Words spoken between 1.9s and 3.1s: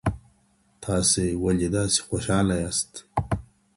خوشحاله یاست؟